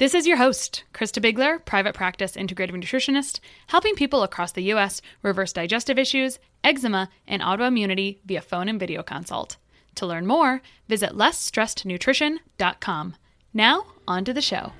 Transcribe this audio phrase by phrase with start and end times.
[0.00, 5.02] This is your host, Krista Bigler, private practice integrative nutritionist, helping people across the U.S.
[5.22, 9.58] reverse digestive issues, eczema, and autoimmunity via phone and video consult.
[9.96, 13.16] To learn more, visit lessstressednutrition.com.
[13.52, 14.72] Now, on to the show.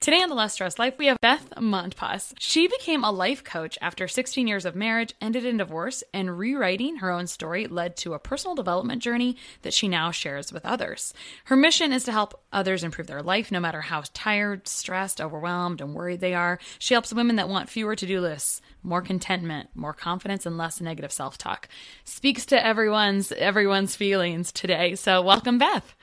[0.00, 2.32] Today on The Less Stressed Life, we have Beth Montpas.
[2.38, 6.96] She became a life coach after 16 years of marriage, ended in divorce, and rewriting
[6.96, 11.12] her own story led to a personal development journey that she now shares with others.
[11.44, 15.82] Her mission is to help others improve their life, no matter how tired, stressed, overwhelmed,
[15.82, 16.58] and worried they are.
[16.78, 20.80] She helps women that want fewer to do lists, more contentment, more confidence, and less
[20.80, 21.68] negative self talk.
[22.04, 24.94] Speaks to everyone's everyone's feelings today.
[24.94, 25.94] So, welcome, Beth.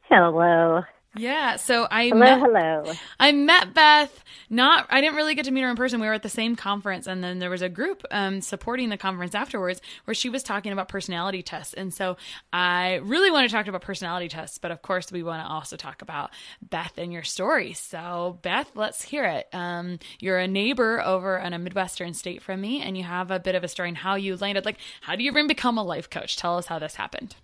[0.00, 0.82] Hello.
[1.18, 2.92] Yeah, so I hello, met, hello.
[3.18, 4.22] I met Beth.
[4.48, 6.00] Not, I didn't really get to meet her in person.
[6.00, 8.96] We were at the same conference, and then there was a group um, supporting the
[8.96, 11.74] conference afterwards where she was talking about personality tests.
[11.74, 12.16] And so
[12.52, 15.76] I really want to talk about personality tests, but of course we want to also
[15.76, 16.30] talk about
[16.62, 17.72] Beth and your story.
[17.72, 19.48] So Beth, let's hear it.
[19.52, 23.40] Um, you're a neighbor over in a midwestern state from me, and you have a
[23.40, 24.64] bit of a story on how you landed.
[24.64, 26.36] Like, how do you even become a life coach?
[26.36, 27.34] Tell us how this happened.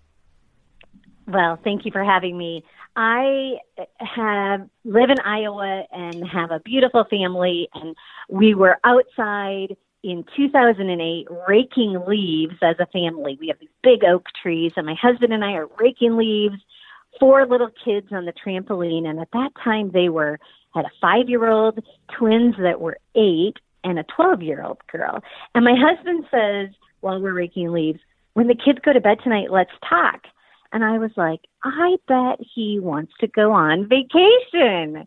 [1.33, 2.63] Well, thank you for having me.
[2.95, 3.55] I
[3.99, 7.97] have live in Iowa and have a beautiful family and
[8.29, 13.39] we were outside in 2008 raking leaves as a family.
[13.41, 16.57] We have these big oak trees and my husband and I are raking leaves.
[17.19, 20.39] Four little kids on the trampoline and at that time they were
[20.75, 21.83] had a 5-year-old,
[22.19, 25.23] twins that were 8 and a 12-year-old girl.
[25.55, 28.01] And my husband says while we're raking leaves,
[28.35, 30.27] when the kids go to bed tonight, let's talk.
[30.73, 35.05] And I was like, I bet he wants to go on vacation.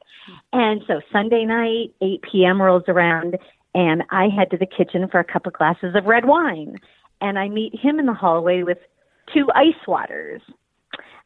[0.53, 2.61] And so Sunday night, 8 p.m.
[2.61, 3.37] rolls around,
[3.73, 6.77] and I head to the kitchen for a couple glasses of red wine.
[7.19, 8.77] And I meet him in the hallway with
[9.33, 10.41] two ice waters.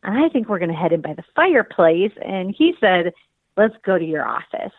[0.04, 2.14] And I think we're going to head in by the fireplace.
[2.24, 3.14] And he said,
[3.58, 4.72] Let's go to your office.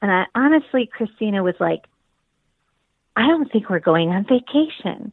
[0.00, 1.84] And I honestly, Christina was like,
[3.16, 5.12] I don't think we're going on vacation.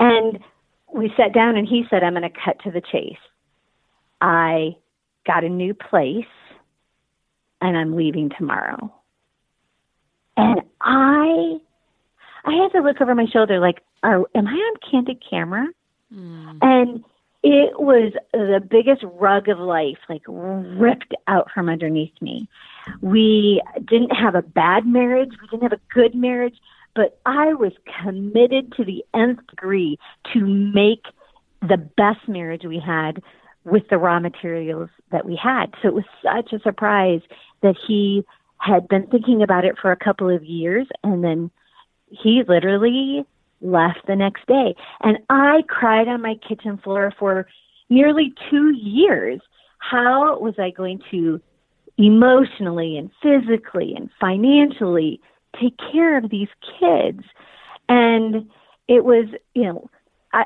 [0.00, 0.38] And
[0.92, 3.18] we sat down and he said, I'm going to cut to the chase.
[4.20, 4.76] I
[5.26, 6.24] got a new place
[7.60, 8.92] and I'm leaving tomorrow.
[10.36, 11.58] And I
[12.44, 15.66] I had to look over my shoulder like, are am I on candid camera?
[16.14, 16.58] Mm.
[16.62, 17.04] And
[17.42, 22.48] it was the biggest rug of life, like ripped out from underneath me.
[23.00, 25.30] We didn't have a bad marriage.
[25.40, 26.56] We didn't have a good marriage
[26.96, 29.98] but I was committed to the nth degree
[30.32, 31.04] to make
[31.60, 33.22] the best marriage we had
[33.64, 35.66] with the raw materials that we had.
[35.82, 37.20] So it was such a surprise
[37.62, 38.24] that he
[38.58, 41.50] had been thinking about it for a couple of years and then
[42.08, 43.26] he literally
[43.60, 44.74] left the next day.
[45.02, 47.46] And I cried on my kitchen floor for
[47.90, 49.40] nearly two years.
[49.78, 51.40] How was I going to
[51.98, 55.20] emotionally and physically and financially
[55.60, 56.48] take care of these
[56.78, 57.22] kids.
[57.88, 58.50] And
[58.88, 59.90] it was, you know,
[60.32, 60.44] I,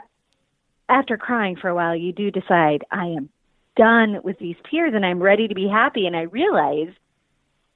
[0.89, 3.29] after crying for a while, you do decide I am
[3.77, 6.07] done with these tears and I'm ready to be happy.
[6.07, 6.93] And I realize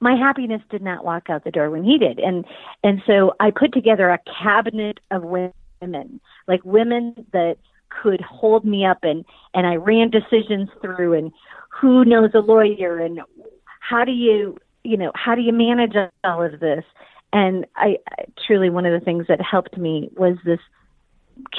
[0.00, 2.18] my happiness did not walk out the door when he did.
[2.18, 2.44] And
[2.82, 7.56] and so I put together a cabinet of women, like women that
[8.02, 11.32] could hold me up and and I ran decisions through and
[11.68, 13.20] who knows a lawyer and
[13.80, 16.84] how do you you know how do you manage all of this
[17.34, 20.60] and I, I truly one of the things that helped me was this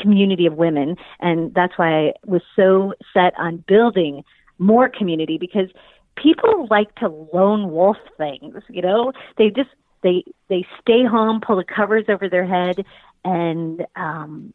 [0.01, 4.24] community of women and that's why I was so set on building
[4.57, 5.69] more community because
[6.16, 9.12] people like to lone wolf things, you know?
[9.38, 9.69] They just
[10.01, 12.86] they they stay home, pull the covers over their head
[13.24, 14.54] and um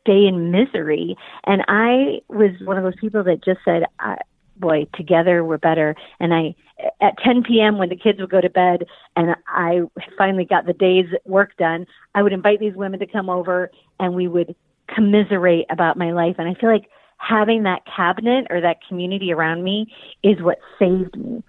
[0.00, 1.16] stay in misery.
[1.44, 4.18] And I was one of those people that just said, I,
[4.56, 5.94] boy, together we're better.
[6.20, 6.54] And I,
[7.00, 7.78] at 10 p.m.
[7.78, 8.84] when the kids would go to bed
[9.16, 9.82] and I
[10.16, 14.14] finally got the day's work done, I would invite these women to come over and
[14.14, 14.54] we would
[14.94, 16.36] commiserate about my life.
[16.38, 16.88] And I feel like
[17.18, 19.86] having that cabinet or that community around me
[20.22, 21.42] is what saved me.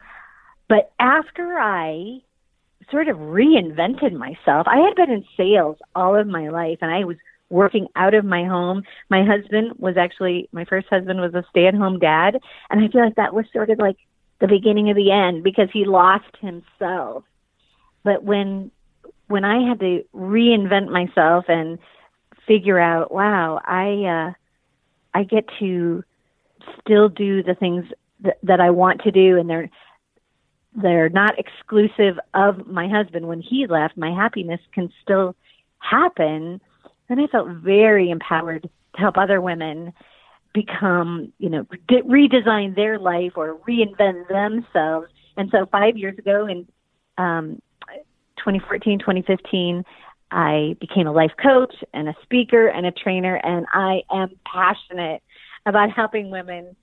[0.70, 2.20] But after I
[2.92, 7.06] sort of reinvented myself, I had been in sales all of my life and I
[7.06, 7.18] was
[7.50, 8.84] working out of my home.
[9.10, 12.40] My husband was actually, my first husband was a stay at home dad.
[12.70, 13.98] And I feel like that was sort of like
[14.40, 17.24] the beginning of the end because he lost himself.
[18.04, 18.72] But when,
[19.28, 21.80] when I had to reinvent myself and
[22.46, 24.34] figure out, wow, I, uh,
[25.14, 26.04] I get to
[26.82, 27.86] still do the things
[28.22, 29.70] that, that I want to do and they're,
[30.76, 33.28] they're not exclusive of my husband.
[33.28, 35.36] When he left, my happiness can still
[35.80, 36.60] happen
[37.08, 39.94] then I felt very empowered to help other women
[40.54, 45.08] become, you know, de- redesign their life or reinvent themselves.
[45.36, 46.68] And so five years ago in
[47.18, 47.62] um,
[48.38, 49.84] 2014, 2015,
[50.32, 55.22] I became a life coach and a speaker and a trainer, and I am passionate
[55.66, 56.76] about helping women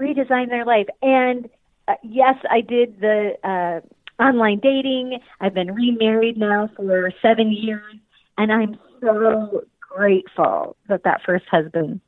[0.00, 0.86] redesign their life.
[1.00, 1.48] And
[1.86, 5.20] uh, yes, I did the uh, online dating.
[5.40, 7.94] I've been remarried now for seven years,
[8.36, 12.00] and I'm so grateful that that first husband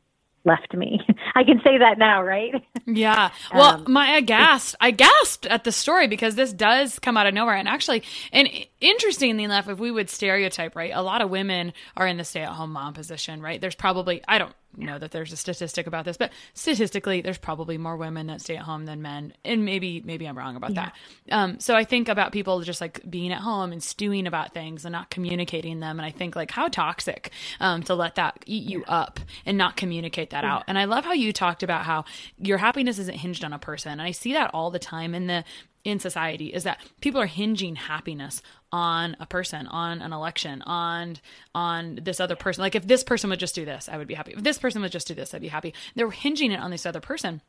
[0.44, 1.00] left me.
[1.34, 2.54] I can say that now, right?
[2.86, 3.30] Yeah.
[3.52, 4.76] Well, um, my I gasped.
[4.80, 7.56] I gasped at the story because this does come out of nowhere.
[7.56, 8.48] And actually, and
[8.80, 12.70] interestingly enough, if we would stereotype, right, a lot of women are in the stay-at-home
[12.72, 13.60] mom position, right?
[13.60, 17.78] There's probably I don't know that there's a statistic about this, but statistically, there's probably
[17.78, 20.90] more women that stay at home than men, and maybe maybe I'm wrong about yeah.
[21.28, 21.34] that.
[21.34, 24.84] Um, so I think about people just like being at home and stewing about things
[24.84, 27.30] and not communicating them, and I think like how toxic
[27.60, 28.94] um, to let that eat you yeah.
[28.94, 30.54] up and not communicate that yeah.
[30.54, 30.64] out.
[30.66, 32.04] And I love how you talked about how
[32.38, 35.26] your happiness isn't hinged on a person, and I see that all the time in
[35.26, 35.44] the
[35.84, 38.42] in society is that people are hinging happiness
[38.72, 41.16] on a person on an election on
[41.54, 42.62] on this other person.
[42.62, 44.32] Like if this person would just do this i would be happy.
[44.32, 45.74] If this person would just do this i'd be happy.
[45.94, 47.40] They're hinging it on this other person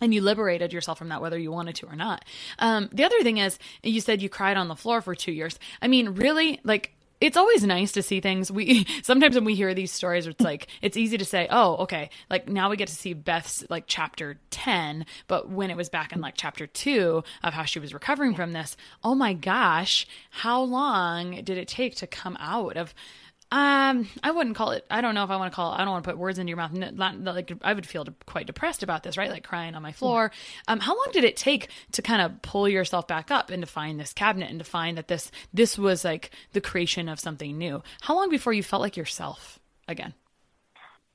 [0.00, 2.24] and you liberated yourself from that whether you wanted to or not.
[2.58, 5.58] Um, the other thing is you said you cried on the floor for two years.
[5.80, 8.50] I mean really like it's always nice to see things.
[8.50, 12.10] We sometimes when we hear these stories, it's like it's easy to say, "Oh, okay."
[12.30, 16.12] Like now we get to see Beth's like chapter ten, but when it was back
[16.12, 20.62] in like chapter two of how she was recovering from this, oh my gosh, how
[20.62, 22.94] long did it take to come out of
[23.52, 24.84] um, I wouldn't call it.
[24.90, 25.76] I don't know if I want to call it.
[25.76, 26.72] I don't want to put words into your mouth.
[26.72, 29.30] Not, like I would feel quite depressed about this, right?
[29.30, 30.32] Like crying on my floor.
[30.66, 33.66] Um, how long did it take to kind of pull yourself back up and to
[33.66, 37.56] find this cabinet and to find that this this was like the creation of something
[37.56, 37.84] new?
[38.00, 40.12] How long before you felt like yourself again?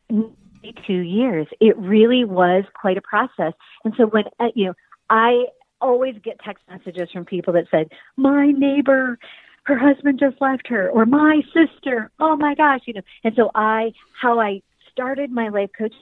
[0.09, 1.47] Two years.
[1.59, 3.53] It really was quite a process.
[3.83, 4.73] And so when uh, you know,
[5.09, 5.47] I
[5.81, 9.19] always get text messages from people that said, "My neighbor."
[9.63, 12.11] Her husband just left her or my sister.
[12.19, 13.01] Oh my gosh you know.
[13.23, 14.61] And so i how i
[14.91, 15.93] started my life coach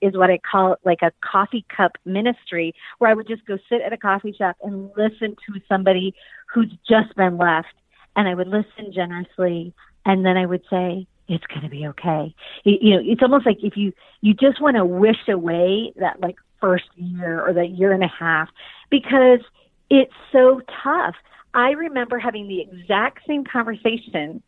[0.00, 3.80] is what i call like a coffee cup ministry where i would just go sit
[3.82, 6.14] at a coffee shop and listen to somebody
[6.52, 7.68] who's just been left.
[8.16, 9.72] And i would listen generously
[10.04, 12.34] and then i would say it's going to be okay.
[12.64, 16.36] You know it's almost like if you you just want to wish away that like
[16.60, 18.48] first year or that year and a half
[18.90, 19.40] because
[19.88, 21.14] it's so tough
[21.54, 24.42] I remember having the exact same conversation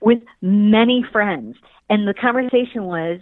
[0.00, 1.56] with many friends.
[1.88, 3.20] And the conversation was,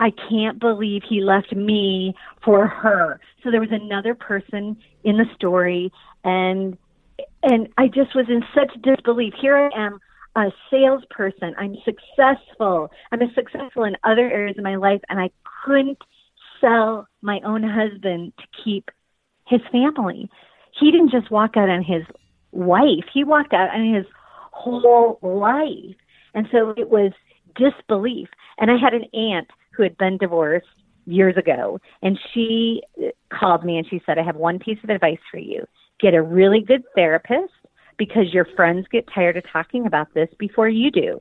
[0.00, 2.14] I can't believe he left me
[2.44, 3.20] for her.
[3.42, 5.92] So there was another person in the story
[6.24, 6.76] and
[7.44, 9.34] and I just was in such disbelief.
[9.40, 10.00] Here I am,
[10.34, 11.54] a salesperson.
[11.56, 12.90] I'm successful.
[13.12, 15.30] I'm successful in other areas of my life and I
[15.64, 15.98] couldn't
[16.60, 18.90] sell my own husband to keep
[19.46, 20.28] his family.
[20.80, 22.02] He didn't just walk out on his
[22.54, 23.04] wife.
[23.12, 24.06] He walked out on his
[24.52, 25.96] whole life.
[26.34, 27.12] And so it was
[27.56, 28.28] disbelief.
[28.58, 30.66] And I had an aunt who had been divorced
[31.06, 34.90] years ago, and she uh, called me and she said, I have one piece of
[34.90, 35.64] advice for you.
[36.00, 37.52] Get a really good therapist
[37.98, 41.20] because your friends get tired of talking about this before you do.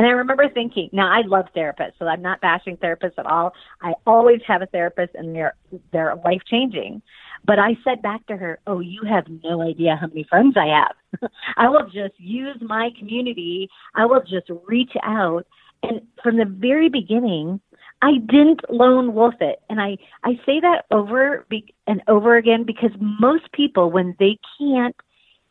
[0.00, 3.52] And I remember thinking, now I love therapists, so I'm not bashing therapists at all.
[3.82, 5.52] I always have a therapist and they're
[5.92, 7.02] they're life changing.
[7.44, 10.68] But I said back to her, Oh, you have no idea how many friends I
[10.68, 11.30] have.
[11.58, 13.68] I will just use my community.
[13.94, 15.46] I will just reach out.
[15.82, 17.60] And from the very beginning,
[18.00, 19.60] I didn't lone wolf it.
[19.68, 24.38] And I, I say that over be, and over again because most people, when they
[24.58, 24.96] can't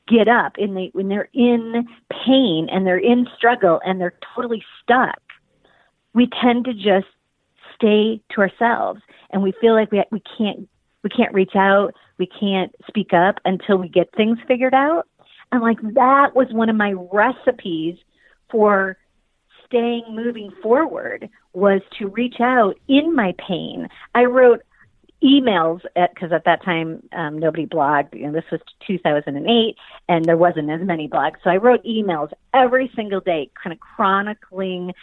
[0.09, 1.87] get up and they, when they're in
[2.25, 5.21] pain and they're in struggle and they're totally stuck,
[6.13, 7.07] we tend to just
[7.75, 9.01] stay to ourselves
[9.31, 10.67] and we feel like we, we can't,
[11.03, 11.93] we can't reach out.
[12.17, 15.07] We can't speak up until we get things figured out.
[15.51, 17.97] And like that was one of my recipes
[18.51, 18.97] for
[19.65, 23.87] staying moving forward was to reach out in my pain.
[24.15, 24.61] I wrote
[25.23, 28.13] emails at because at that time um, nobody blogged.
[28.13, 29.75] You know, this was 2008,
[30.07, 31.35] and there wasn't as many blogs.
[31.43, 34.93] So I wrote emails every single day, kind of chronicling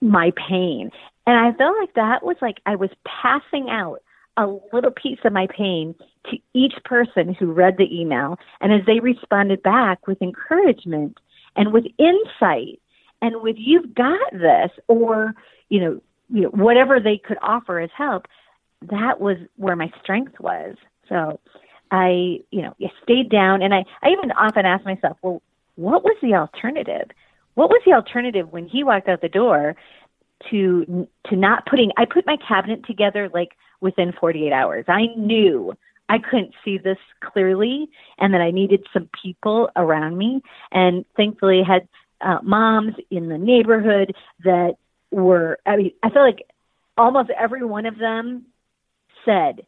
[0.00, 0.90] my pain.
[1.26, 4.02] And I felt like that was like I was passing out
[4.36, 5.94] a little piece of my pain
[6.30, 8.38] to each person who read the email.
[8.60, 11.18] And as they responded back with encouragement
[11.56, 12.80] and with insight
[13.22, 15.34] and with you've got this or
[15.68, 18.26] you know you know whatever they could offer as help
[18.90, 20.76] that was where my strength was.
[21.08, 21.40] So
[21.90, 25.42] i you know I stayed down and i i even often ask myself well
[25.76, 27.10] what was the alternative?
[27.54, 29.76] What was the alternative when he walked out the door
[30.50, 33.50] to to not putting i put my cabinet together like
[33.84, 34.84] within 48 hours.
[34.88, 35.74] I knew
[36.08, 37.88] I couldn't see this clearly
[38.18, 40.42] and that I needed some people around me.
[40.72, 41.86] And thankfully had
[42.20, 44.14] uh, moms in the neighborhood
[44.44, 44.76] that
[45.10, 46.46] were, I mean, I feel like
[46.96, 48.46] almost every one of them
[49.24, 49.66] said,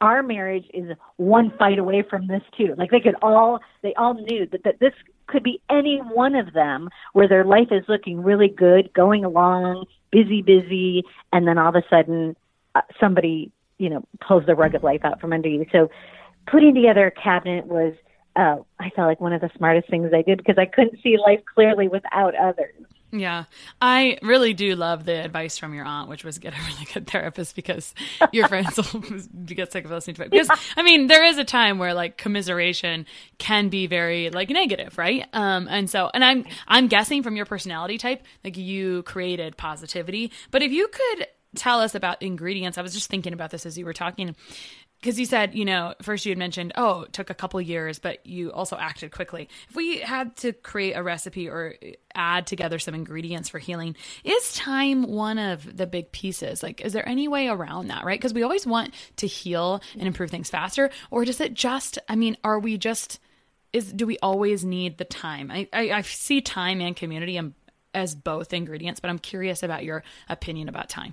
[0.00, 2.74] our marriage is one fight away from this too.
[2.76, 4.92] Like they could all, they all knew that, that this
[5.26, 9.86] could be any one of them where their life is looking really good, going along,
[10.10, 12.36] busy, busy, and then all of a sudden
[12.74, 15.64] uh, somebody, you know, pulls the rug of life out from under you.
[15.72, 15.90] So
[16.46, 17.94] putting together a cabinet was
[18.36, 21.16] uh, I felt like one of the smartest things I did because I couldn't see
[21.18, 22.74] life clearly without others.
[23.16, 23.44] Yeah,
[23.80, 27.06] I really do love the advice from your aunt, which was get a really good
[27.06, 27.94] therapist because
[28.32, 29.00] your friends will
[29.46, 30.30] get sick of listening to it.
[30.32, 33.06] Because I mean, there is a time where like commiseration
[33.38, 35.26] can be very like negative, right?
[35.32, 40.32] Um, and so, and I'm I'm guessing from your personality type, like you created positivity.
[40.50, 43.78] But if you could tell us about ingredients, I was just thinking about this as
[43.78, 44.34] you were talking
[45.04, 47.98] because you said, you know, first you had mentioned, oh, it took a couple years,
[47.98, 49.50] but you also acted quickly.
[49.68, 53.96] If we had to create a recipe or uh, add together some ingredients for healing,
[54.24, 56.62] is time one of the big pieces?
[56.62, 58.18] Like, is there any way around that, right?
[58.18, 62.16] Because we always want to heal and improve things faster, or does it just, I
[62.16, 63.20] mean, are we just,
[63.74, 65.50] is, do we always need the time?
[65.50, 67.38] I, I, I see time and community
[67.92, 71.12] as both ingredients, but I'm curious about your opinion about time.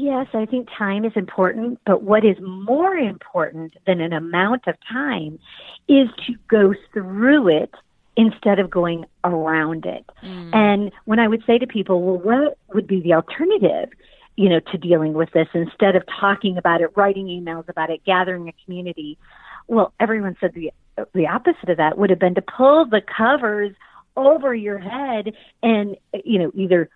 [0.00, 4.76] Yes, I think time is important, but what is more important than an amount of
[4.88, 5.40] time
[5.88, 7.74] is to go through it
[8.16, 10.08] instead of going around it.
[10.22, 10.54] Mm.
[10.54, 13.90] And when I would say to people, well, what would be the alternative,
[14.36, 18.04] you know, to dealing with this instead of talking about it, writing emails about it,
[18.06, 19.18] gathering a community?
[19.66, 20.70] Well, everyone said the
[21.12, 23.74] the opposite of that would have been to pull the covers
[24.16, 26.88] over your head and you know either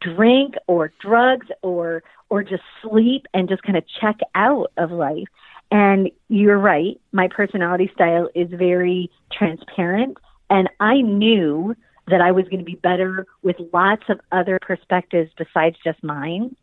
[0.00, 5.28] drink or drugs or or just sleep and just kind of check out of life.
[5.72, 10.16] And you're right, my personality style is very transparent
[10.48, 11.76] and I knew
[12.08, 16.56] that I was going to be better with lots of other perspectives besides just mine.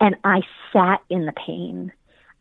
[0.00, 0.40] And I
[0.72, 1.92] sat in the pain.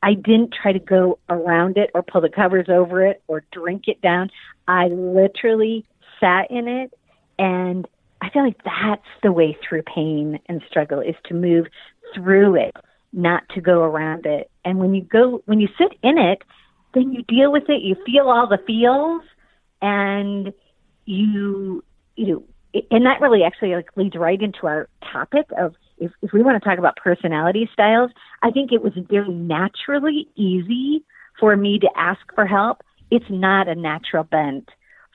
[0.01, 3.83] I didn't try to go around it or pull the covers over it or drink
[3.87, 4.29] it down.
[4.67, 5.85] I literally
[6.19, 6.93] sat in it
[7.37, 7.87] and
[8.25, 11.67] I feel like that's the way through pain and struggle is to move
[12.15, 12.75] through it,
[13.13, 14.49] not to go around it.
[14.63, 16.41] And when you go, when you sit in it,
[16.95, 17.83] then you deal with it.
[17.83, 19.21] You feel all the feels,
[19.79, 20.51] and
[21.05, 21.83] you,
[22.15, 22.43] you know,
[22.89, 26.61] and that really actually like leads right into our topic of if, if we want
[26.61, 28.09] to talk about personality styles.
[28.41, 31.03] I think it was very naturally easy
[31.39, 32.81] for me to ask for help.
[33.11, 34.69] It's not a natural bent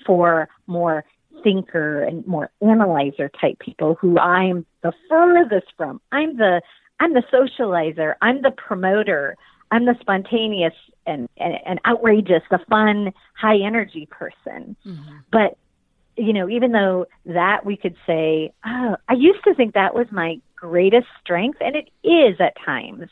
[0.07, 1.05] for more
[1.43, 6.01] thinker and more analyzer type people who I'm the furthest from.
[6.13, 6.63] I'm the
[7.01, 8.15] I'm the socializer.
[8.21, 9.37] I'm the promoter.
[9.71, 10.75] I'm the spontaneous
[11.07, 14.77] and, and, and outrageous, the fun, high energy person.
[14.85, 15.17] Mm-hmm.
[15.33, 15.57] But
[16.17, 20.07] you know, even though that we could say, oh, I used to think that was
[20.11, 23.09] my greatest strength, and it is at times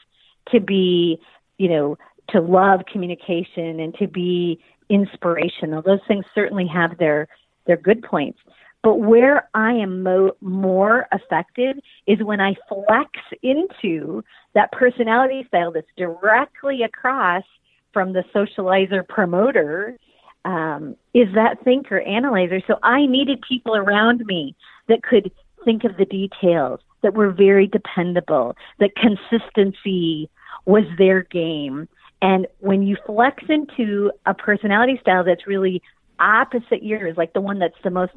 [0.50, 1.18] to be,
[1.56, 1.96] you know,
[2.30, 5.82] to love communication and to be inspirational.
[5.82, 7.28] Those things certainly have their
[7.68, 8.40] they're good points.
[8.82, 11.76] But where I am mo- more effective
[12.08, 13.10] is when I flex
[13.42, 17.44] into that personality style that's directly across
[17.92, 19.96] from the socializer promoter
[20.44, 22.60] um, is that thinker analyzer.
[22.66, 24.56] So I needed people around me
[24.88, 25.30] that could
[25.64, 30.30] think of the details, that were very dependable, that consistency
[30.64, 31.88] was their game.
[32.22, 35.82] And when you flex into a personality style that's really
[36.18, 38.12] opposite yours, like the one that's the most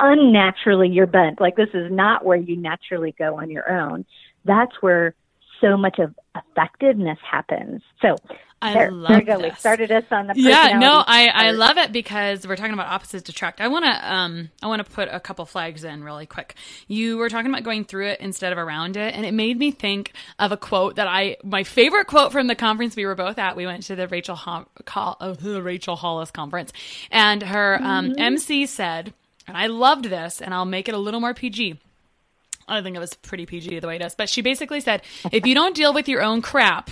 [0.00, 4.04] unnaturally you're bent, like this is not where you naturally go on your own,
[4.44, 5.14] that's where
[5.60, 7.82] so much of effectiveness happens.
[8.02, 8.16] So
[8.62, 9.38] I there, love there we go.
[9.38, 9.52] this.
[9.52, 12.86] We started us on the yeah no i i love it because we're talking about
[12.86, 16.24] opposites attract i want to um i want to put a couple flags in really
[16.24, 16.54] quick
[16.88, 19.70] you were talking about going through it instead of around it and it made me
[19.70, 23.38] think of a quote that i my favorite quote from the conference we were both
[23.38, 26.72] at we went to the rachel Ho- Col- uh, the rachel hollis conference
[27.10, 28.20] and her um, Mm-hmm.
[28.20, 29.12] mc said
[29.46, 31.78] and i loved this and i'll make it a little more pg
[32.68, 34.14] I think it was pretty PG the way it is.
[34.14, 35.02] But she basically said,
[35.32, 36.90] if you don't deal with your own crap,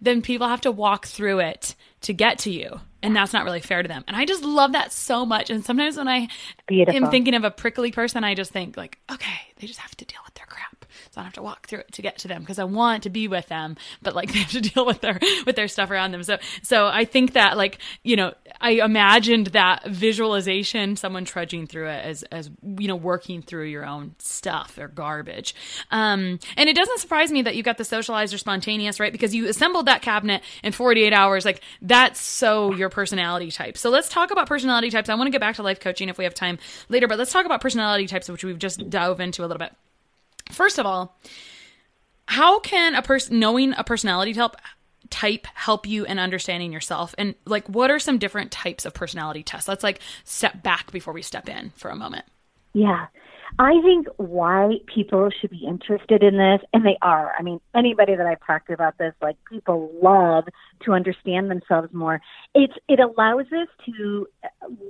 [0.00, 2.80] then people have to walk through it to get to you.
[3.02, 4.04] And that's not really fair to them.
[4.08, 5.50] And I just love that so much.
[5.50, 6.28] And sometimes when I
[6.66, 7.04] Beautiful.
[7.04, 10.04] am thinking of a prickly person, I just think like, okay, they just have to
[10.04, 10.84] deal with their crap.
[11.07, 13.10] So I have to walk through it to get to them because I want to
[13.10, 16.12] be with them, but like they have to deal with their with their stuff around
[16.12, 16.22] them.
[16.22, 21.88] So so I think that like, you know, I imagined that visualization, someone trudging through
[21.88, 25.54] it as as you know, working through your own stuff or garbage.
[25.90, 29.12] Um and it doesn't surprise me that you got the socialized or spontaneous, right?
[29.12, 31.44] Because you assembled that cabinet in 48 hours.
[31.44, 33.76] Like that's so your personality type.
[33.76, 35.08] So let's talk about personality types.
[35.08, 36.58] I want to get back to life coaching if we have time
[36.88, 39.72] later, but let's talk about personality types, which we've just dove into a little bit.
[40.50, 41.18] First of all,
[42.26, 44.56] how can a person knowing a personality type
[45.10, 47.14] type help you in understanding yourself?
[47.16, 49.68] And like what are some different types of personality tests?
[49.68, 52.26] Let's like step back before we step in for a moment.
[52.74, 53.06] Yeah.
[53.58, 57.32] I think why people should be interested in this, and they are.
[57.38, 60.44] I mean, anybody that I've talked to about this, like people love
[60.84, 62.20] to understand themselves more.
[62.54, 64.28] It's it allows us to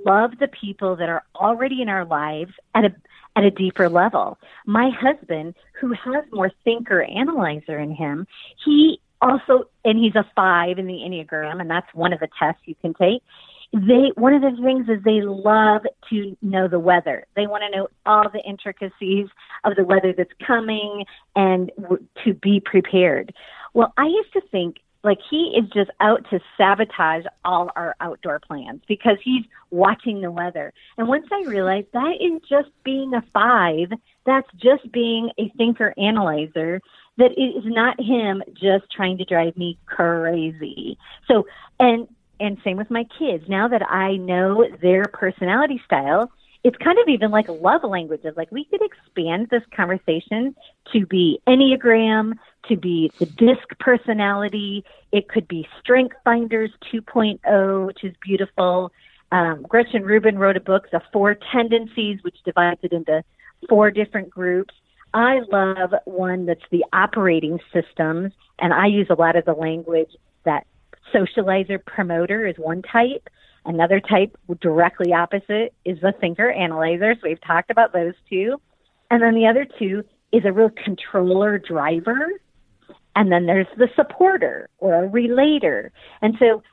[0.05, 2.95] love the people that are already in our lives at a
[3.35, 4.37] at a deeper level.
[4.65, 8.27] My husband, who has more thinker analyzer in him,
[8.65, 12.61] he also and he's a five in the Enneagram, and that's one of the tests
[12.65, 13.23] you can take
[13.71, 17.25] they one of the things is they love to know the weather.
[17.35, 19.27] They want to know all the intricacies
[19.63, 21.05] of the weather that's coming
[21.35, 23.33] and w- to be prepared.
[23.73, 28.39] Well, I used to think like he is just out to sabotage all our outdoor
[28.39, 30.73] plans because he's watching the weather.
[30.97, 33.91] And once I realized that is just being a 5,
[34.25, 36.81] that's just being a thinker analyzer
[37.17, 40.97] that it is not him just trying to drive me crazy.
[41.27, 41.45] So,
[41.79, 42.07] and
[42.39, 43.45] and same with my kids.
[43.47, 46.31] Now that I know their personality style,
[46.63, 48.33] it's kind of even like love languages.
[48.35, 50.55] Like we could expand this conversation
[50.93, 52.33] to be Enneagram,
[52.67, 54.83] to be the disc personality.
[55.11, 58.91] It could be Strength Finders 2.0, which is beautiful.
[59.31, 63.23] Um, Gretchen Rubin wrote a book, The Four Tendencies, which divides it into
[63.69, 64.73] four different groups.
[65.13, 70.11] I love one that's the operating systems, and I use a lot of the language
[70.45, 70.65] that
[71.13, 73.29] socializer promoter is one type.
[73.65, 77.15] Another type directly opposite is the thinker analyzer.
[77.15, 78.59] So we've talked about those two.
[79.11, 82.31] And then the other two is a real controller driver.
[83.15, 85.91] And then there's the supporter or a relator.
[86.21, 86.63] And so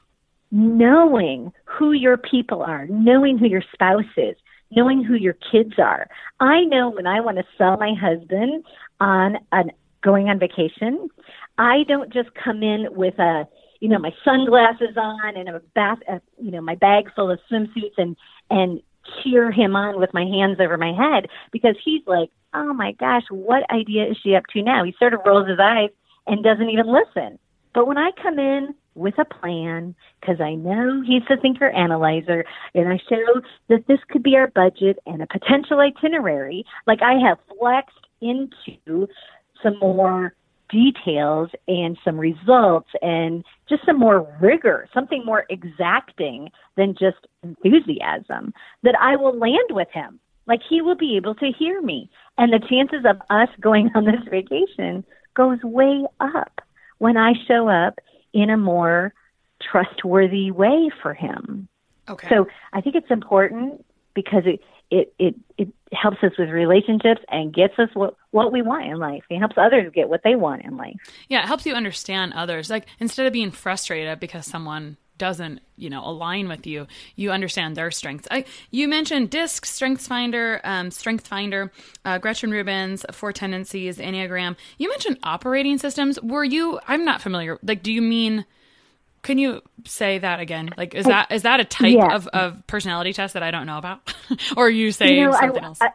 [0.50, 4.36] knowing who your people are, knowing who your spouse is,
[4.70, 6.08] knowing who your kids are.
[6.40, 8.64] I know when I want to sell my husband
[9.00, 9.70] on an
[10.02, 11.08] going on vacation,
[11.58, 13.48] I don't just come in with a
[13.80, 17.38] you know my sunglasses on and a bath uh, you know my bag full of
[17.50, 18.16] swimsuits and
[18.50, 18.80] and
[19.22, 23.22] cheer him on with my hands over my head because he's like oh my gosh
[23.30, 24.84] what idea is she up to now?
[24.84, 25.90] He sort of rolls his eyes
[26.26, 27.38] and doesn't even listen.
[27.74, 32.44] But when i come in with a plan because i know he's the thinker analyzer
[32.74, 37.12] and i show that this could be our budget and a potential itinerary like i
[37.12, 39.06] have flexed into
[39.62, 40.34] some more
[40.68, 48.52] details and some results and just some more rigor, something more exacting than just enthusiasm,
[48.82, 50.20] that I will land with him.
[50.46, 52.08] Like he will be able to hear me.
[52.38, 56.60] And the chances of us going on this vacation goes way up
[56.98, 57.98] when I show up
[58.32, 59.12] in a more
[59.60, 61.68] trustworthy way for him.
[62.08, 67.20] okay So I think it's important because it it it it helps us with relationships
[67.28, 69.22] and gets us what what we want in life.
[69.30, 70.96] It helps others get what they want in life.
[71.28, 75.88] yeah it helps you understand others like instead of being frustrated because someone doesn't you
[75.88, 80.90] know align with you you understand their strengths I, you mentioned disc strengths finder um,
[80.90, 81.72] strength finder
[82.04, 87.58] uh, gretchen rubin's four tendencies enneagram you mentioned operating systems were you i'm not familiar
[87.62, 88.44] like do you mean
[89.26, 92.14] can you say that again like is that is that a type Yeah.
[92.14, 94.14] of, of personality test that i don't know about
[94.56, 95.90] or you say you know, something I, else I,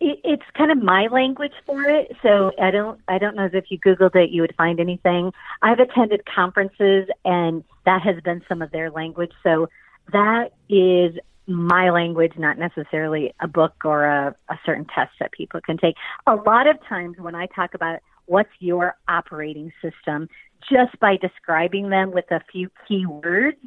[0.00, 2.12] it's kind of my language for it.
[2.22, 5.32] So I don't I don't know if you Googled it you would find anything.
[5.62, 9.32] I've attended conferences and that has been some of their language.
[9.42, 9.68] So
[10.12, 15.60] that is my language, not necessarily a book or a, a certain test that people
[15.60, 15.94] can take.
[16.26, 20.28] A lot of times when I talk about what's your operating system,
[20.70, 23.58] just by describing them with a few key words,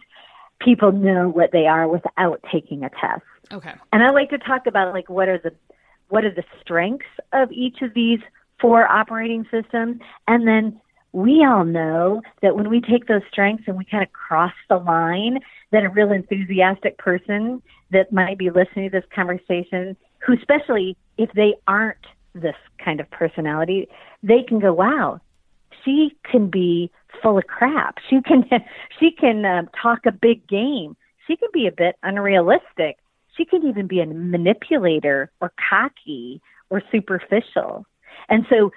[0.60, 3.22] people know what they are without taking a test.
[3.52, 3.74] Okay.
[3.94, 5.54] And I like to talk about like what are the
[6.10, 8.20] what are the strengths of each of these
[8.60, 10.80] four operating systems and then
[11.14, 14.78] we all know that when we take those strengths and we kind of cross the
[14.78, 15.40] line
[15.72, 21.32] that a real enthusiastic person that might be listening to this conversation who especially if
[21.34, 23.88] they aren't this kind of personality
[24.24, 25.20] they can go wow
[25.88, 26.92] she can be
[27.24, 28.44] full of crap she can
[29.00, 30.96] she can um, talk a big game
[31.28, 32.98] she can be a bit unrealistic
[33.38, 37.86] she can even be a manipulator or cocky or superficial.
[38.30, 38.72] And so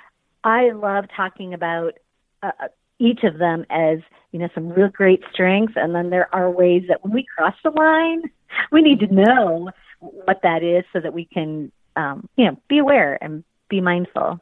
[0.44, 1.94] I love talking about
[2.42, 2.50] uh,
[2.98, 3.98] each of them as,
[4.32, 5.74] you know, some real great strengths.
[5.76, 8.22] And then there are ways that when we cross the line,
[8.72, 9.70] we need to know
[10.00, 14.40] what that is so that we can, um, you know, be aware and be mindful.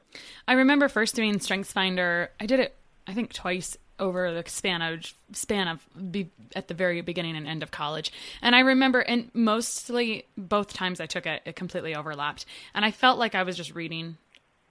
[0.49, 2.31] I remember first doing Strengths Finder.
[2.41, 2.75] I did it,
[3.07, 7.47] I think, twice over the span of span of be at the very beginning and
[7.47, 8.13] end of college.
[8.43, 12.91] And I remember, and mostly both times I took it, it completely overlapped, and I
[12.91, 14.17] felt like I was just reading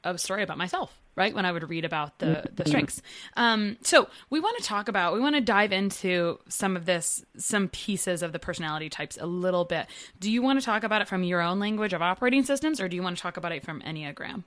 [0.04, 2.70] a story about myself right when i would read about the the mm-hmm.
[2.70, 3.02] strengths
[3.36, 7.26] um, so we want to talk about we want to dive into some of this
[7.38, 9.88] some pieces of the personality types a little bit
[10.20, 12.88] do you want to talk about it from your own language of operating systems or
[12.88, 14.44] do you want to talk about it from enneagram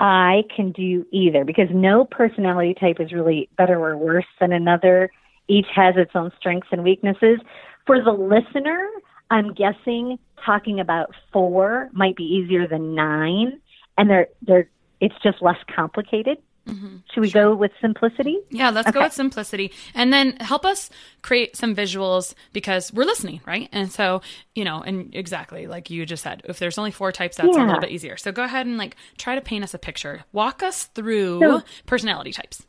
[0.00, 5.10] I can do either because no personality type is really better or worse than another.
[5.48, 7.40] Each has its own strengths and weaknesses.
[7.86, 8.88] For the listener,
[9.30, 13.60] I'm guessing talking about four might be easier than nine,
[13.96, 14.68] and they're they're
[15.00, 16.38] it's just less complicated.
[16.68, 16.96] Mm-hmm.
[17.12, 17.44] Should we sure.
[17.44, 18.38] go with simplicity?
[18.50, 18.98] Yeah, let's okay.
[18.98, 19.72] go with simplicity.
[19.94, 20.90] And then help us
[21.22, 23.68] create some visuals because we're listening, right?
[23.72, 24.20] And so,
[24.54, 27.64] you know, and exactly like you just said, if there's only four types, that's yeah.
[27.64, 28.16] a little bit easier.
[28.18, 30.24] So go ahead and like try to paint us a picture.
[30.32, 32.66] Walk us through so, personality types.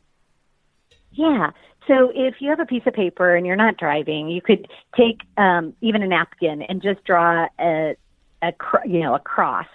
[1.12, 1.50] Yeah.
[1.86, 5.20] So if you have a piece of paper and you're not driving, you could take
[5.36, 7.96] um, even a napkin and just draw a,
[8.42, 8.52] a
[8.86, 9.66] you know a cross,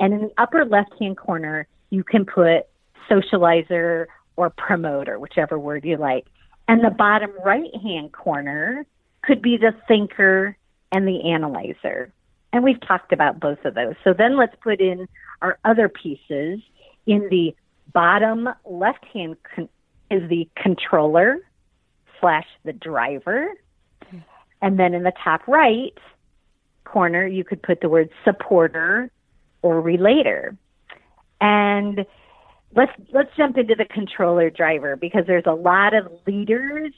[0.00, 2.66] and in the upper left hand corner you can put
[3.10, 6.26] socializer or promoter, whichever word you like.
[6.68, 8.86] And the bottom right hand corner
[9.22, 10.56] could be the thinker
[10.92, 12.12] and the analyzer.
[12.52, 13.94] And we've talked about both of those.
[14.04, 15.08] So then let's put in
[15.42, 16.60] our other pieces.
[17.06, 17.54] In the
[17.92, 19.68] bottom left hand con-
[20.10, 21.38] is the controller
[22.20, 23.48] slash the driver.
[24.60, 25.96] And then in the top right
[26.84, 29.10] corner, you could put the word supporter
[29.62, 30.56] or relator.
[31.40, 32.04] And
[32.74, 36.92] let's let's jump into the controller driver because there's a lot of leaders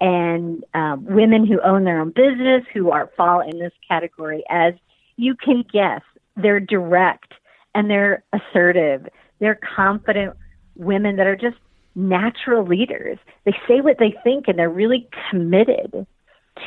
[0.00, 4.74] and um, women who own their own business who are fall in this category as
[5.16, 6.02] you can guess
[6.36, 7.32] they're direct
[7.74, 9.06] and they're assertive.
[9.40, 10.36] They're confident
[10.74, 11.56] women that are just
[11.94, 13.18] natural leaders.
[13.44, 16.06] They say what they think and they're really committed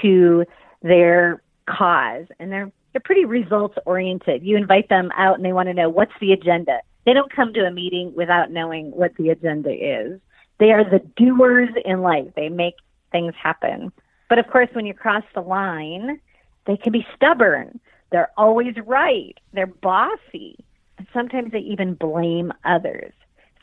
[0.01, 0.45] to
[0.81, 5.67] their cause and they're they're pretty results oriented you invite them out and they want
[5.67, 9.29] to know what's the agenda they don't come to a meeting without knowing what the
[9.29, 10.19] agenda is.
[10.59, 12.27] They are the doers in life.
[12.35, 12.75] They make
[13.11, 13.91] things happen.
[14.29, 16.19] But of course, when you cross the line,
[16.67, 17.79] they can be stubborn.
[18.11, 19.35] They're always right.
[19.53, 20.63] They're bossy.
[20.99, 23.11] And sometimes they even blame others.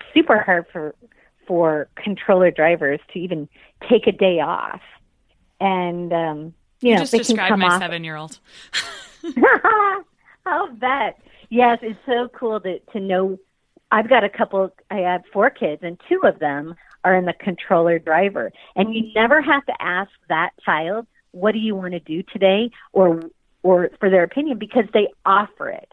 [0.00, 0.96] It's super hard for
[1.46, 3.48] for controller drivers to even
[3.88, 4.80] take a day off.
[5.60, 8.40] And um, you, you know, just described my seven year old.
[10.46, 13.38] I'll bet yes, it's so cool to to know.
[13.90, 14.70] I've got a couple.
[14.90, 18.52] I have four kids, and two of them are in the controller driver.
[18.74, 22.70] And you never have to ask that child, "What do you want to do today?"
[22.92, 23.22] or
[23.62, 25.92] or for their opinion because they offer it.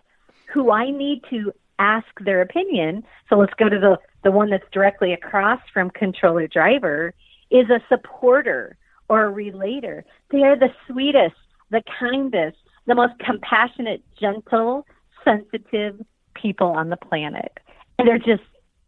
[0.53, 3.03] Who I need to ask their opinion.
[3.29, 7.13] So let's go to the the one that's directly across from controller driver
[7.51, 8.77] is a supporter
[9.09, 10.05] or a relator.
[10.31, 11.35] They are the sweetest,
[11.69, 14.85] the kindest, the most compassionate, gentle,
[15.23, 16.01] sensitive
[16.33, 17.59] people on the planet.
[17.97, 18.43] And they're just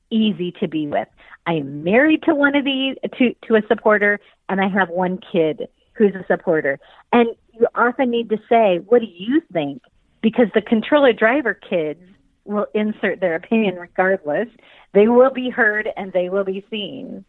[0.10, 1.08] easy to be with.
[1.46, 4.20] I am married to one of these to to a supporter
[4.50, 6.80] and I have one kid who's a supporter.
[7.14, 9.82] And you often need to say, "What do you think?"
[10.26, 12.02] because the controller driver kids
[12.46, 14.48] will insert their opinion regardless.
[14.92, 17.26] They will be heard and they will be seen.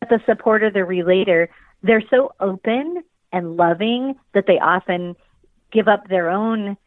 [0.00, 1.50] But the supporter, the relator,
[1.82, 3.02] they're so open
[3.34, 5.14] and loving that they often
[5.72, 6.78] give up their own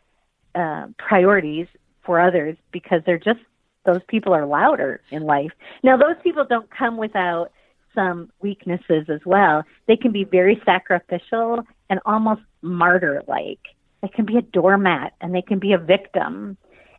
[0.55, 1.67] uh, priorities
[2.03, 3.39] for others because they're just
[3.85, 5.51] those people are louder in life.
[5.83, 7.51] Now, those people don't come without
[7.95, 9.63] some weaknesses as well.
[9.87, 13.59] They can be very sacrificial and almost martyr like.
[14.01, 16.57] They can be a doormat and they can be a victim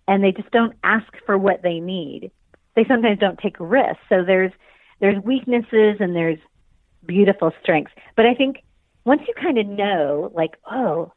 [0.08, 2.30] and they just don't ask for what they need.
[2.74, 4.02] They sometimes don't take risks.
[4.08, 4.52] So there's
[5.00, 6.38] there's weaknesses and there's
[7.04, 7.92] beautiful strengths.
[8.16, 8.62] But I think
[9.04, 11.12] once you kind of know, like, oh,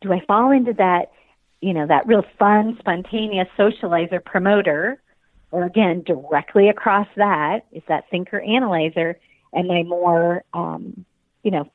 [0.00, 1.12] do I fall into that,
[1.60, 5.00] you know, that real fun, spontaneous socializer promoter,
[5.50, 9.18] or again, directly across that is that thinker analyzer,
[9.52, 11.04] and my more, um,
[11.42, 11.70] you know,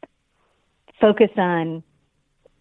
[1.01, 1.83] focus on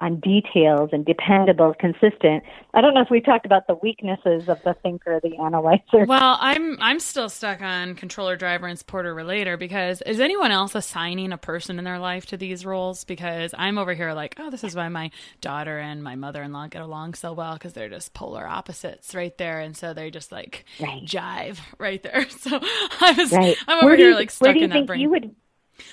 [0.02, 2.42] on details and dependable, consistent.
[2.74, 6.04] I don't know if we talked about the weaknesses of the thinker, the analyzer.
[6.06, 10.74] Well, I'm I'm still stuck on controller, driver, and supporter relator because is anyone else
[10.74, 13.04] assigning a person in their life to these roles?
[13.04, 16.82] Because I'm over here like, oh, this is why my daughter and my mother-in-law get
[16.82, 20.64] along so well because they're just polar opposites right there, and so they just like
[20.80, 21.04] right.
[21.04, 22.26] jive right there.
[22.42, 22.58] So
[23.00, 23.56] I was right.
[23.68, 25.00] I'm over here you, like stuck in that brain.
[25.00, 25.36] You would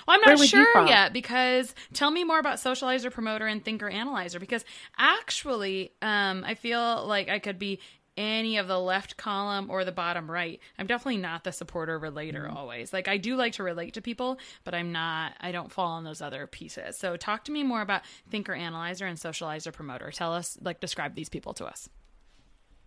[0.07, 4.39] well, I'm not sure yet because tell me more about socializer, promoter, and thinker analyzer.
[4.39, 4.65] Because
[4.97, 7.79] actually, um, I feel like I could be
[8.19, 10.59] any of the left column or the bottom right.
[10.77, 12.57] I'm definitely not the supporter relator mm-hmm.
[12.57, 12.91] always.
[12.91, 16.03] Like I do like to relate to people, but I'm not I don't fall on
[16.03, 16.97] those other pieces.
[16.97, 20.11] So talk to me more about thinker analyzer and socializer promoter.
[20.11, 21.89] Tell us like describe these people to us.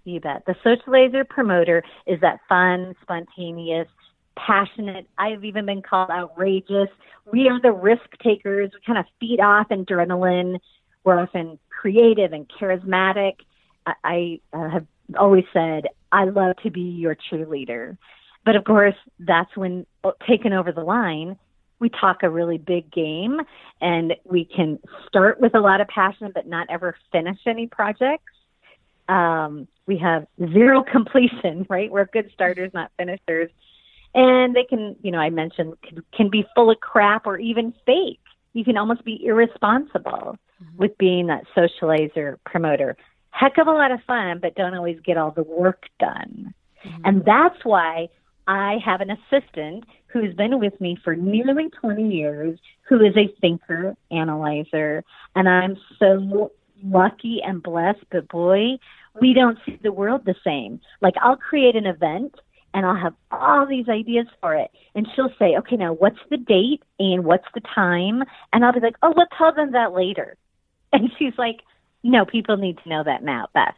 [0.05, 0.44] You bet.
[0.46, 3.88] The socializer promoter is that fun, spontaneous,
[4.36, 5.06] passionate.
[5.18, 6.88] I've even been called outrageous.
[7.30, 8.70] We are the risk takers.
[8.74, 10.58] We kind of feed off adrenaline.
[11.04, 13.34] We're often creative and charismatic.
[13.86, 14.86] I, I uh, have
[15.18, 17.96] always said, I love to be your cheerleader.
[18.44, 21.36] But of course, that's when uh, taken over the line,
[21.78, 23.40] we talk a really big game
[23.80, 28.32] and we can start with a lot of passion but not ever finish any projects.
[29.08, 31.90] Um, we have zero completion, right?
[31.90, 33.50] We're good starters, not finishers
[34.14, 37.72] and they can, you know, I mentioned can, can be full of crap or even
[37.87, 38.20] fake.
[38.53, 40.77] You can almost be irresponsible mm-hmm.
[40.77, 42.96] with being that socializer promoter.
[43.31, 46.53] Heck of a lot of fun, but don't always get all the work done.
[46.85, 47.03] Mm-hmm.
[47.05, 48.09] And that's why
[48.46, 53.33] I have an assistant who's been with me for nearly 20 years who is a
[53.40, 55.05] thinker, analyzer.
[55.35, 56.53] And I'm so
[56.85, 58.79] lucky and blessed, but boy,
[59.20, 60.81] we don't see the world the same.
[61.01, 62.35] Like I'll create an event
[62.74, 64.70] and I'll have all these ideas for it.
[64.94, 68.22] And she'll say, okay, now what's the date and what's the time?
[68.52, 70.37] And I'll be like, oh, we'll tell them that later.
[70.94, 71.61] And she's like,
[72.02, 73.74] no, people need to know that now, Beth.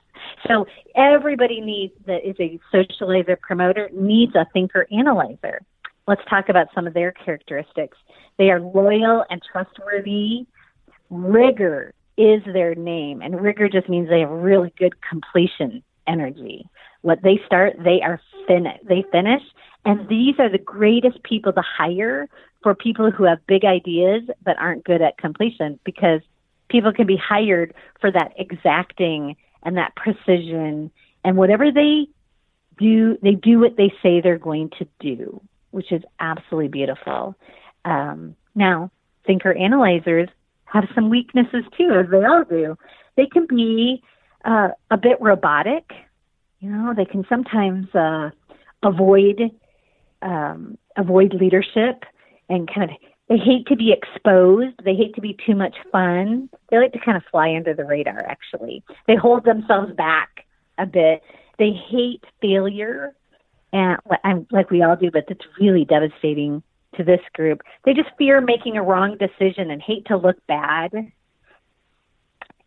[0.49, 5.61] So everybody needs that is a socializer promoter needs a thinker analyzer.
[6.09, 7.97] Let's talk about some of their characteristics.
[8.37, 10.47] They are loyal and trustworthy.
[11.09, 16.67] Rigor is their name, and rigor just means they have really good completion energy.
[17.05, 18.81] What they start, they are finish.
[18.89, 19.43] They finish,
[19.85, 22.31] and these are the greatest people to hire
[22.63, 26.23] for people who have big ideas but aren't good at completion because
[26.71, 30.91] people can be hired for that exacting and that precision
[31.25, 32.07] and whatever they
[32.79, 37.35] do, they do what they say they're going to do, which is absolutely beautiful.
[37.85, 38.91] Um, now,
[39.27, 40.31] thinker analyzers
[40.65, 42.79] have some weaknesses too, as they all do.
[43.19, 44.03] They can be
[44.47, 45.93] uh, a bit robotic
[46.65, 48.31] you know, they can sometimes uh,
[48.83, 49.51] avoid
[50.23, 52.05] um, avoid leadership
[52.49, 52.97] and kind of
[53.29, 54.75] they hate to be exposed.
[54.83, 56.49] They hate to be too much fun.
[56.71, 58.25] They like to kind of fly under the radar.
[58.27, 60.47] Actually, they hold themselves back
[60.79, 61.23] a bit.
[61.59, 63.15] They hate failure,
[63.75, 63.99] and
[64.51, 66.63] like we all do, but it's really devastating
[66.97, 67.61] to this group.
[67.85, 70.93] They just fear making a wrong decision and hate to look bad.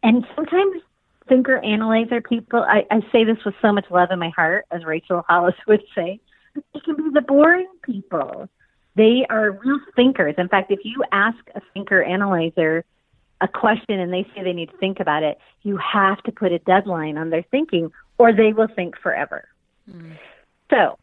[0.03, 0.81] And sometimes
[1.27, 4.85] thinker analyzer people, I, I say this with so much love in my heart, as
[4.85, 6.19] Rachel Hollis would say,
[6.73, 8.49] they can be the boring people.
[8.95, 10.35] They are real thinkers.
[10.37, 12.83] In fact, if you ask a thinker analyzer
[13.41, 16.51] a question and they say they need to think about it, you have to put
[16.51, 19.47] a deadline on their thinking or they will think forever.
[19.87, 20.17] Mm.
[20.71, 20.97] So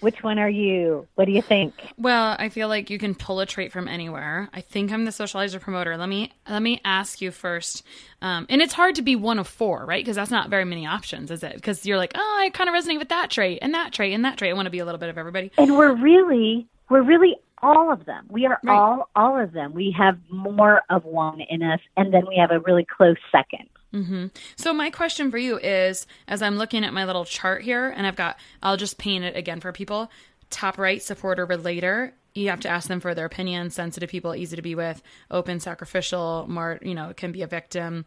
[0.00, 1.06] which one are you?
[1.14, 1.74] What do you think?
[1.98, 4.48] Well, I feel like you can pull a trait from anywhere.
[4.52, 5.96] I think I'm the socializer promoter.
[5.96, 7.82] Let me let me ask you first.
[8.22, 10.04] Um, and it's hard to be one of four, right?
[10.04, 11.54] Because that's not very many options, is it?
[11.54, 14.24] Because you're like, oh, I kind of resonate with that trait and that trait and
[14.24, 14.50] that trait.
[14.50, 15.50] I want to be a little bit of everybody.
[15.58, 18.26] And we're really, we're really all of them.
[18.30, 18.76] We are right.
[18.76, 19.72] all, all of them.
[19.72, 23.68] We have more of one in us, and then we have a really close second.
[23.96, 24.26] Mm-hmm.
[24.56, 28.06] So my question for you is, as I'm looking at my little chart here, and
[28.06, 30.10] I've got, I'll just paint it again for people.
[30.50, 33.70] Top right, supporter relator, you have to ask them for their opinion.
[33.70, 35.02] Sensitive people, easy to be with.
[35.30, 38.04] Open, sacrificial, more, you know, can be a victim.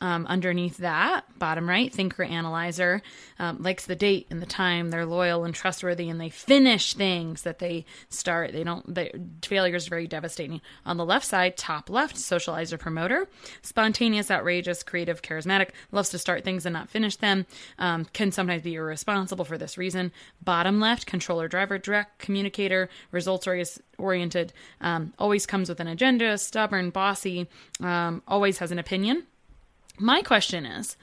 [0.00, 3.02] Um, underneath that, bottom right, thinker, analyzer,
[3.38, 4.90] um, likes the date and the time.
[4.90, 8.52] They're loyal and trustworthy, and they finish things that they start.
[8.52, 8.92] They don't.
[8.92, 9.12] They,
[9.44, 10.60] failure is very devastating.
[10.84, 13.28] On the left side, top left, socializer, promoter,
[13.62, 17.46] spontaneous, outrageous, creative, charismatic, loves to start things and not finish them.
[17.78, 20.10] Um, can sometimes be irresponsible for this reason.
[20.42, 23.71] Bottom left, controller, driver, direct communicator, results oriented,
[24.80, 27.48] um, always comes with an agenda, stubborn, bossy,
[27.80, 29.24] um, always has an opinion.
[29.98, 30.96] My question is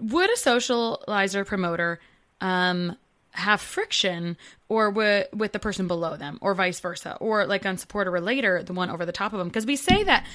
[0.00, 2.00] would a socializer promoter
[2.40, 2.96] um,
[3.32, 4.36] have friction
[4.68, 7.16] or with, with the person below them or vice versa?
[7.20, 9.48] Or like on support or relator the one over the top of them?
[9.48, 10.26] Because we say that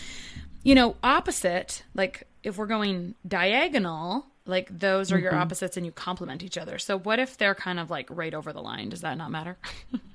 [0.64, 5.24] you know opposite like if we're going diagonal like those are mm-hmm.
[5.24, 6.78] your opposites and you complement each other.
[6.78, 8.90] So what if they're kind of like right over the line?
[8.90, 9.58] Does that not matter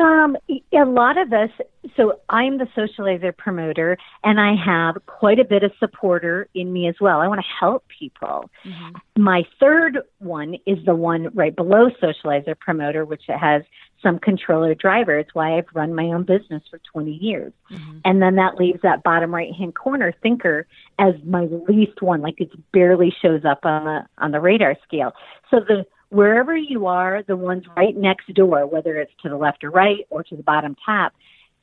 [0.00, 0.36] Um,
[0.72, 1.50] a lot of us,
[1.94, 6.88] so I'm the socializer promoter, and I have quite a bit of supporter in me
[6.88, 7.20] as well.
[7.20, 8.48] I want to help people.
[8.64, 9.22] Mm-hmm.
[9.22, 13.62] My third one is the one right below socializer promoter, which has
[14.02, 15.18] some controller driver.
[15.18, 17.52] It's why I've run my own business for 20 years.
[17.70, 17.98] Mm-hmm.
[18.06, 20.66] And then that leaves that bottom right hand corner thinker
[20.98, 25.12] as my least one, like it barely shows up on the on the radar scale.
[25.50, 29.64] So the wherever you are, the ones right next door, whether it's to the left
[29.64, 31.12] or right or to the bottom top,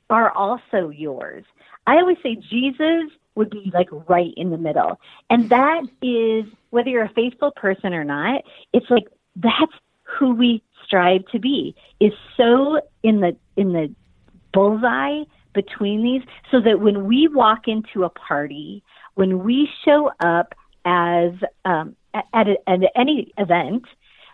[0.10, 1.44] are also yours.
[1.86, 5.00] I always say Jesus would be like right in the middle.
[5.30, 9.72] And that is whether you're a faithful person or not, it's like that's
[10.04, 13.94] who we strive to be is so in the in the
[14.54, 18.84] bullseye between these so that when we walk into a party,
[19.16, 20.54] when we show up
[20.86, 21.32] as
[21.66, 23.84] um, at, a, at any event,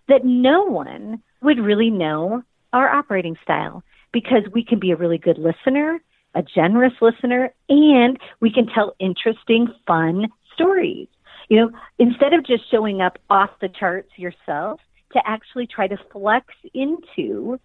[0.08, 5.18] that no one would really know our operating style because we can be a really
[5.18, 6.00] good listener,
[6.36, 11.08] a generous listener, and we can tell interesting, fun stories.
[11.50, 14.80] You know, instead of just showing up off the charts yourself,
[15.14, 17.60] to actually try to flex into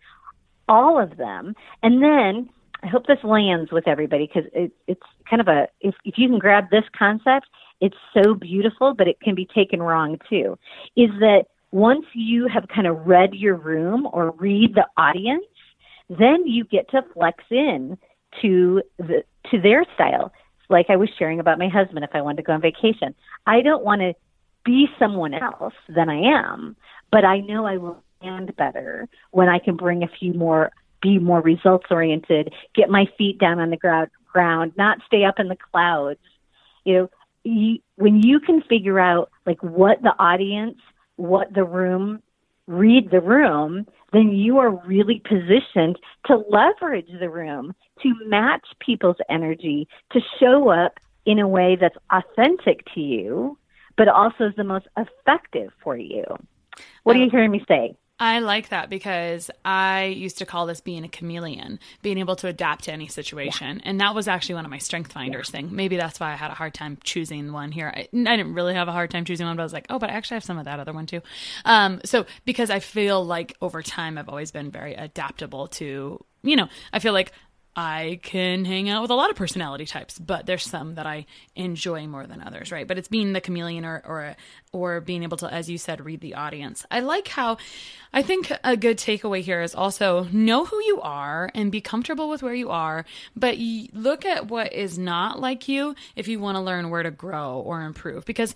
[0.69, 1.55] all of them.
[1.83, 2.51] And then
[2.83, 6.29] I hope this lands with everybody because it, it's kind of a, if, if you
[6.29, 7.47] can grab this concept,
[7.81, 10.59] it's so beautiful, but it can be taken wrong too.
[10.97, 15.45] Is that once you have kind of read your room or read the audience,
[16.09, 17.99] then you get to flex in
[18.41, 20.33] to the to their style.
[20.71, 23.15] Like I was sharing about my husband if I wanted to go on vacation.
[23.47, 24.15] I don't want to
[24.65, 26.77] be someone else than I am,
[27.11, 31.19] but I know I will land better when I can bring a few more be
[31.19, 35.47] more results oriented, get my feet down on the ground, ground, not stay up in
[35.47, 36.19] the clouds.
[36.85, 37.11] You know,
[37.45, 40.79] you, when you can figure out like what the audience
[41.19, 42.23] what the room,
[42.67, 49.17] read the room, then you are really positioned to leverage the room, to match people's
[49.29, 53.59] energy, to show up in a way that's authentic to you,
[53.97, 56.25] but also is the most effective for you.
[57.03, 57.97] What are you hearing me say?
[58.21, 62.49] I like that because I used to call this being a chameleon, being able to
[62.49, 63.77] adapt to any situation.
[63.77, 63.83] Yeah.
[63.85, 65.61] And that was actually one of my strength finders yeah.
[65.61, 65.69] thing.
[65.75, 67.93] Maybe that's why I had a hard time choosing one here.
[67.95, 69.99] I, I, didn't really have a hard time choosing one, but I was like, oh,
[69.99, 71.21] but I actually have some of that other one too.
[71.65, 76.57] Um, so because I feel like over time I've always been very adaptable to, you
[76.57, 77.33] know, I feel like
[77.77, 81.27] I can hang out with a lot of personality types, but there's some that I
[81.55, 82.87] enjoy more than others, right?
[82.87, 84.37] But it's being the chameleon or or
[84.73, 86.85] or being able to, as you said, read the audience.
[86.91, 87.59] I like how
[88.13, 92.29] I think a good takeaway here is also know who you are and be comfortable
[92.29, 93.05] with where you are,
[93.37, 93.59] but
[93.93, 97.61] look at what is not like you if you want to learn where to grow
[97.61, 98.25] or improve.
[98.25, 98.55] Because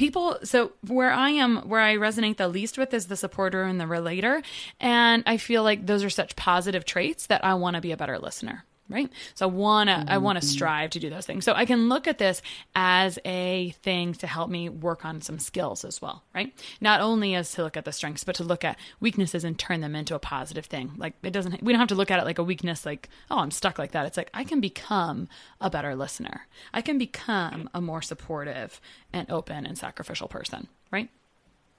[0.00, 3.78] people so where i am where i resonate the least with is the supporter and
[3.78, 4.40] the relator.
[4.80, 7.98] And i feel like those are such positive traits that i want to be a
[7.98, 9.10] better listener right?
[9.34, 10.10] So i want to mm-hmm.
[10.10, 11.44] i want to strive to do those things.
[11.44, 12.42] So i can look at this
[12.74, 16.52] as a thing to help me work on some skills as well right?
[16.80, 19.80] Not only as to look at the strengths but to look at weaknesses and turn
[19.80, 20.92] them into a positive thing.
[20.96, 23.38] Like it doesn't we don't have to look at it like a weakness like oh
[23.38, 24.06] i'm stuck like that.
[24.06, 25.28] It's like i can become
[25.60, 26.46] a better listener.
[26.72, 28.80] I can become a more supportive
[29.12, 31.08] and open and sacrificial person right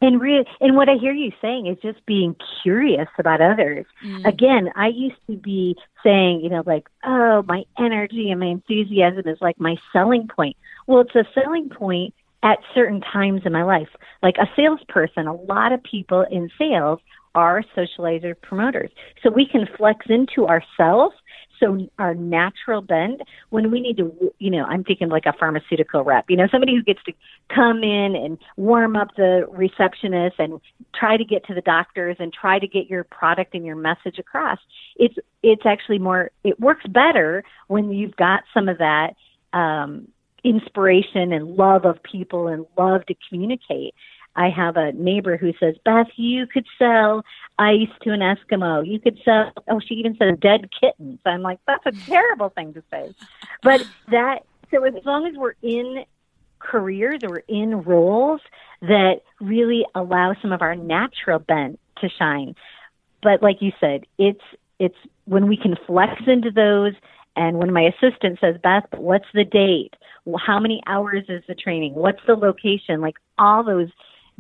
[0.02, 3.86] and re- and what I hear you saying is just being curious about others.
[4.06, 4.26] Mm.
[4.26, 9.28] Again, I used to be saying, you know, like, oh, my energy and my enthusiasm
[9.28, 10.58] is like my selling point.
[10.88, 13.90] Well, it's a selling point at certain times in my life.
[14.24, 17.00] Like a salesperson, a lot of people in sales
[17.36, 18.90] are socializer promoters.
[19.24, 21.16] So we can flex into ourselves
[21.62, 26.04] so our natural bend when we need to, you know, I'm thinking like a pharmaceutical
[26.04, 27.14] rep, you know, somebody who gets to
[27.54, 30.60] come in and warm up the receptionist and
[30.94, 34.18] try to get to the doctors and try to get your product and your message
[34.20, 34.60] across.
[34.98, 39.14] It's it's actually more it works better when you've got some of that
[39.54, 40.08] um,
[40.44, 43.94] inspiration and love of people and love to communicate.
[44.36, 47.24] I have a neighbor who says, Beth, you could sell
[47.60, 48.88] ice to an Eskimo.
[48.88, 51.20] You could sell, oh, she even says dead kittens.
[51.26, 53.14] I'm like, that's a terrible thing to say.
[53.62, 54.40] But that,
[54.72, 56.06] so as long as we're in
[56.60, 58.42] careers or in roles
[58.82, 62.56] that really allow some of our natural bent to shine.
[63.22, 64.42] But like you said, it's,
[64.80, 66.94] it's when we can flex into those
[67.36, 69.96] and when my assistant says, Beth, what's the date?
[70.38, 71.94] How many hours is the training?
[71.94, 73.02] What's the location?
[73.02, 73.90] Like all those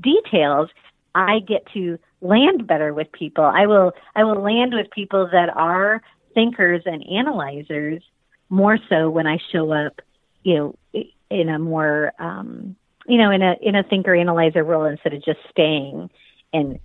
[0.02, 0.70] details,
[1.16, 3.44] I get to land better with people.
[3.44, 6.02] I will I will land with people that are
[6.34, 8.02] thinkers and analyzers
[8.50, 10.02] more so when I show up,
[10.44, 10.56] you
[10.94, 12.76] know, in a more um,
[13.08, 16.10] you know, in a in a thinker analyzer role instead of just staying
[16.54, 16.80] and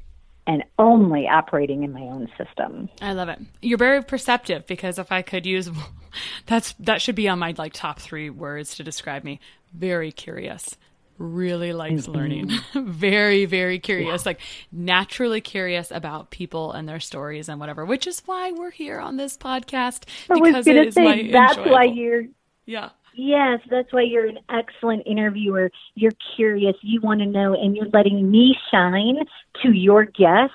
[0.49, 2.89] and only operating in my own system.
[3.03, 3.41] I love it.
[3.63, 5.71] You're very perceptive because if I could use
[6.47, 9.41] that's that should be on my like top 3 words to describe me.
[9.73, 10.77] Very curious
[11.19, 12.13] really likes mm-hmm.
[12.13, 12.51] learning.
[12.75, 14.31] very, very curious, yeah.
[14.31, 14.41] like
[14.73, 19.17] naturally curious about people and their stories and whatever, which is why we're here on
[19.17, 21.73] this podcast because it is say, my That's enjoyable.
[21.73, 22.25] why you're
[22.65, 22.91] Yeah.
[23.19, 25.71] Yes, that's why you're an excellent interviewer.
[25.95, 29.17] You're curious, you want to know, and you're letting me shine
[29.63, 30.55] to your guests,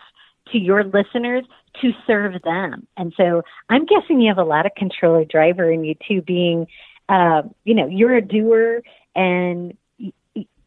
[0.52, 1.44] to your listeners,
[1.82, 2.88] to serve them.
[2.98, 6.68] And so I'm guessing you have a lot of controller driver in you too, being,
[7.10, 8.84] uh, you know, you're a doer
[9.16, 9.76] and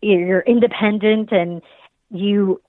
[0.04, 1.62] you're independent and
[2.10, 2.60] you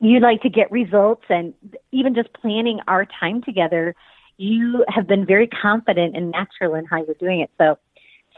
[0.00, 1.54] you like to get results and
[1.92, 3.94] even just planning our time together
[4.38, 7.50] you have been very confident and natural in how you're doing it.
[7.58, 7.78] So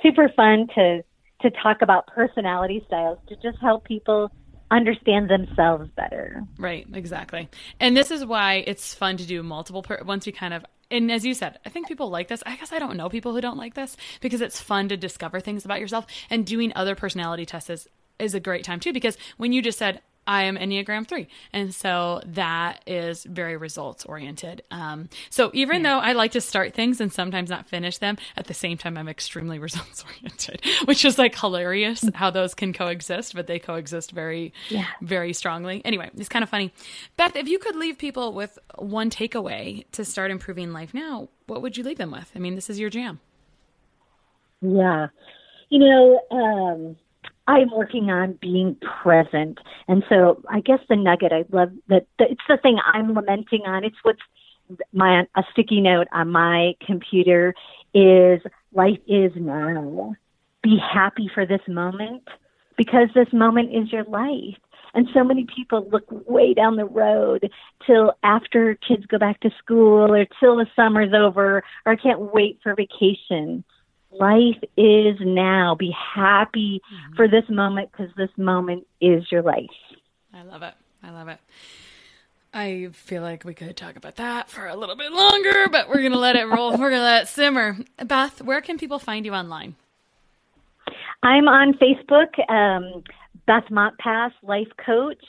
[0.02, 1.02] super fun to
[1.40, 4.30] to talk about personality styles to just help people
[4.70, 7.48] understand themselves better right exactly
[7.80, 11.12] and this is why it's fun to do multiple per- once you kind of and
[11.12, 12.42] as you said, I think people like this.
[12.46, 15.40] I guess I don't know people who don't like this because it's fun to discover
[15.40, 17.88] things about yourself and doing other personality tests is,
[18.18, 21.26] is a great time too because when you just said I am Enneagram 3.
[21.54, 24.62] And so that is very results oriented.
[24.70, 25.94] Um, so even yeah.
[25.94, 28.98] though I like to start things and sometimes not finish them, at the same time,
[28.98, 34.12] I'm extremely results oriented, which is like hilarious how those can coexist, but they coexist
[34.12, 34.84] very, yeah.
[35.00, 35.80] very strongly.
[35.86, 36.74] Anyway, it's kind of funny.
[37.16, 41.62] Beth, if you could leave people with one takeaway to start improving life now, what
[41.62, 42.30] would you leave them with?
[42.36, 43.20] I mean, this is your jam.
[44.60, 45.06] Yeah.
[45.70, 46.96] You know, um,
[47.48, 49.58] I'm working on being present.
[49.88, 53.84] And so I guess the nugget I love that it's the thing I'm lamenting on.
[53.84, 54.20] It's what's
[54.92, 57.54] my a sticky note on my computer
[57.94, 58.40] is
[58.74, 60.14] life is now.
[60.62, 62.28] Be happy for this moment
[62.76, 64.58] because this moment is your life.
[64.92, 67.50] And so many people look way down the road
[67.86, 72.58] till after kids go back to school or till the summer's over or can't wait
[72.62, 73.64] for vacation
[74.18, 75.74] life is now.
[75.74, 77.16] Be happy mm-hmm.
[77.16, 79.66] for this moment because this moment is your life.
[80.34, 80.74] I love it.
[81.02, 81.38] I love it.
[82.52, 86.00] I feel like we could talk about that for a little bit longer, but we're
[86.00, 86.70] going to let it roll.
[86.72, 87.76] we're going to let it simmer.
[88.04, 89.76] Beth, where can people find you online?
[91.22, 93.02] I'm on Facebook, um,
[93.46, 95.22] Beth Montpass Life Coach,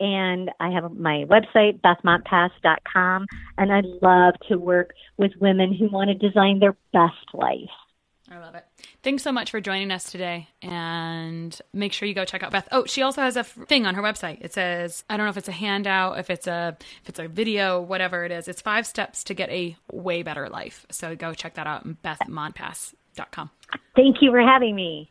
[0.00, 3.26] and I have my website, bethmontpass.com,
[3.58, 7.70] and I love to work with women who want to design their best life.
[8.32, 8.64] I love it.
[9.02, 10.48] Thanks so much for joining us today.
[10.62, 12.68] And make sure you go check out Beth.
[12.72, 14.38] Oh, she also has a thing on her website.
[14.40, 17.28] It says, I don't know if it's a handout, if it's a if it's a
[17.28, 18.48] video, whatever it is.
[18.48, 20.86] It's five steps to get a way better life.
[20.90, 23.50] So go check that out bethmontpass.com.
[23.94, 25.10] Thank you for having me.